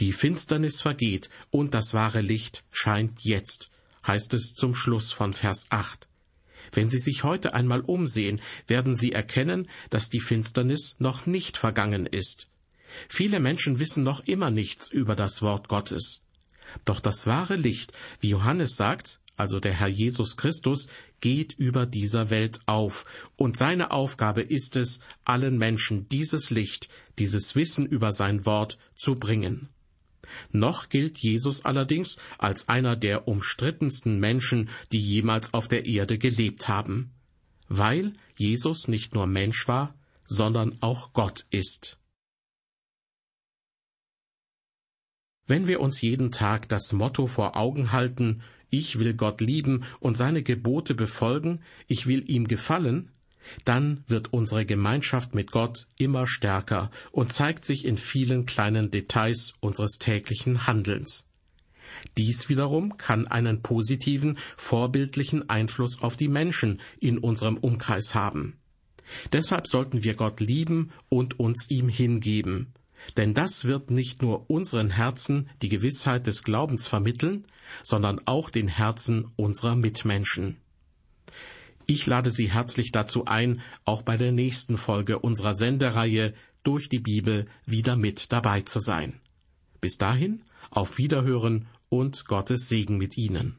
Die 0.01 0.13
Finsternis 0.13 0.81
vergeht 0.81 1.31
und 1.51 1.75
das 1.75 1.95
wahre 1.95 2.21
Licht 2.21 2.65
scheint 2.73 3.21
jetzt, 3.23 3.71
heißt 4.07 4.35
es 4.35 4.55
zum 4.55 4.75
Schluss 4.75 5.13
von 5.13 5.35
Vers 5.35 5.67
8. 5.71 6.09
Wenn 6.73 6.91
Sie 6.91 6.99
sich 6.99 7.23
heute 7.23 7.55
einmal 7.55 7.81
umsehen, 7.81 8.41
werden 8.67 8.97
Sie 8.97 9.13
erkennen, 9.13 9.69
dass 9.91 10.11
die 10.11 10.21
Finsternis 10.21 10.97
noch 10.99 11.27
nicht 11.27 11.57
vergangen 11.57 12.07
ist. 12.07 12.49
Viele 13.09 13.41
Menschen 13.41 13.79
wissen 13.79 14.05
noch 14.05 14.27
immer 14.27 14.51
nichts 14.51 14.91
über 14.91 15.17
das 15.17 15.43
Wort 15.43 15.69
Gottes. 15.69 16.23
Doch 16.85 17.01
das 17.01 17.27
wahre 17.27 17.57
Licht, 17.57 17.93
wie 18.21 18.31
Johannes 18.31 18.77
sagt, 18.77 19.21
also 19.37 19.61
der 19.61 19.73
Herr 19.73 19.89
Jesus 19.89 20.37
Christus, 20.37 20.87
geht 21.21 21.53
über 21.55 21.87
dieser 21.87 22.31
Welt 22.31 22.61
auf, 22.67 23.05
und 23.37 23.57
seine 23.57 23.91
Aufgabe 23.91 24.43
ist 24.43 24.77
es, 24.77 25.01
allen 25.25 25.59
Menschen 25.59 26.09
dieses 26.09 26.51
Licht, 26.51 26.89
dieses 27.19 27.57
Wissen 27.57 27.87
über 27.87 28.13
sein 28.13 28.47
Wort 28.47 28.79
zu 28.95 29.15
bringen. 29.15 29.69
Noch 30.51 30.89
gilt 30.89 31.19
Jesus 31.19 31.65
allerdings 31.65 32.17
als 32.39 32.69
einer 32.69 32.97
der 32.97 33.29
umstrittensten 33.29 34.19
Menschen, 34.19 34.71
die 34.93 35.01
jemals 35.01 35.55
auf 35.55 35.69
der 35.69 35.87
Erde 35.87 36.19
gelebt 36.19 36.69
haben, 36.69 37.13
weil 37.69 38.15
Jesus 38.37 38.89
nicht 38.89 39.15
nur 39.15 39.27
Mensch 39.27 39.69
war, 39.69 39.95
sondern 40.27 40.79
auch 40.81 41.13
Gott 41.13 41.47
ist. 41.51 41.99
Wenn 45.47 45.67
wir 45.67 45.81
uns 45.81 46.01
jeden 46.01 46.33
Tag 46.33 46.69
das 46.69 46.93
Motto 46.93 47.27
vor 47.27 47.57
Augen 47.57 47.93
halten, 47.93 48.43
ich 48.71 48.99
will 48.99 49.15
Gott 49.15 49.41
lieben 49.41 49.85
und 50.01 50.17
seine 50.17 50.43
Gebote 50.43 50.95
befolgen, 50.95 51.61
ich 51.87 52.07
will 52.07 52.25
ihm 52.29 52.49
gefallen, 52.49 53.11
dann 53.67 54.05
wird 54.07 54.33
unsere 54.33 54.65
Gemeinschaft 54.65 55.35
mit 55.35 55.51
Gott 55.51 55.87
immer 55.99 56.27
stärker 56.27 56.91
und 57.13 57.31
zeigt 57.31 57.65
sich 57.67 57.85
in 57.85 57.99
vielen 57.99 58.47
kleinen 58.47 58.91
Details 58.91 59.53
unseres 59.61 59.99
täglichen 59.99 60.67
Handelns. 60.67 61.29
Dies 62.17 62.49
wiederum 62.49 62.97
kann 62.97 63.27
einen 63.27 63.63
positiven, 63.63 64.39
vorbildlichen 64.57 65.51
Einfluss 65.51 66.03
auf 66.03 66.17
die 66.17 66.29
Menschen 66.29 66.81
in 67.01 67.19
unserem 67.19 67.59
Umkreis 67.59 68.15
haben. 68.15 68.57
Deshalb 69.33 69.67
sollten 69.67 70.03
wir 70.03 70.15
Gott 70.15 70.41
lieben 70.41 70.91
und 71.11 71.39
uns 71.39 71.69
ihm 71.69 71.91
hingeben, 71.91 72.73
denn 73.17 73.35
das 73.35 73.65
wird 73.65 73.91
nicht 73.91 74.23
nur 74.23 74.49
unseren 74.51 74.91
Herzen 74.91 75.49
die 75.63 75.69
Gewissheit 75.69 76.27
des 76.27 76.43
Glaubens 76.43 76.87
vermitteln, 76.87 77.47
sondern 77.83 78.21
auch 78.27 78.51
den 78.51 78.69
Herzen 78.69 79.31
unserer 79.37 79.77
Mitmenschen. 79.77 80.57
Ich 81.87 82.07
lade 82.07 82.31
Sie 82.31 82.51
herzlich 82.51 82.93
dazu 82.93 83.27
ein, 83.27 83.61
auch 83.85 84.03
bei 84.03 84.17
der 84.17 84.33
nächsten 84.33 84.79
Folge 84.79 85.19
unserer 85.19 85.55
Sendereihe 85.55 86.33
durch 86.63 86.89
die 86.89 86.99
Bibel 86.99 87.47
wieder 87.67 87.97
mit 87.97 88.33
dabei 88.33 88.63
zu 88.63 88.81
sein. 88.81 89.21
Bis 89.81 89.99
dahin, 89.99 90.43
auf 90.71 90.97
Wiederhören 90.97 91.67
und 91.91 92.27
Gottes 92.27 92.69
Segen 92.69 92.97
mit 92.97 93.19
Ihnen. 93.19 93.59